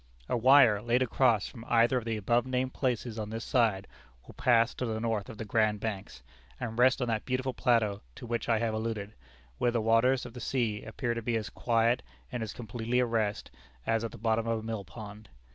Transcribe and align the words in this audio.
"A 0.27 0.35
wire 0.35 0.81
laid 0.81 1.03
across 1.03 1.45
from 1.47 1.63
either 1.67 1.95
of 1.99 2.05
the 2.05 2.17
above 2.17 2.47
named 2.47 2.73
places 2.73 3.19
on 3.19 3.29
this 3.29 3.43
side 3.45 3.85
will 4.25 4.33
pass 4.33 4.73
to 4.73 4.85
the 4.87 4.99
north 4.99 5.29
of 5.29 5.37
the 5.37 5.45
Grand 5.45 5.79
Banks, 5.79 6.23
and 6.59 6.79
rest 6.79 7.03
on 7.03 7.07
that 7.09 7.23
beautiful 7.23 7.53
plateau 7.53 8.01
to 8.15 8.25
which 8.25 8.49
I 8.49 8.57
have 8.57 8.73
alluded, 8.73 9.13
where 9.59 9.69
the 9.69 9.79
waters 9.79 10.25
of 10.25 10.33
the 10.33 10.39
sea 10.39 10.81
appear 10.81 11.13
to 11.13 11.21
be 11.21 11.35
as 11.35 11.51
quiet 11.51 12.01
and 12.31 12.41
as 12.41 12.51
completely 12.51 12.99
at 12.99 13.05
rest 13.05 13.51
as 13.85 14.03
at 14.03 14.09
the 14.09 14.17
bottom 14.17 14.47
of 14.47 14.57
a 14.61 14.63
mill 14.63 14.83
pond. 14.83 15.29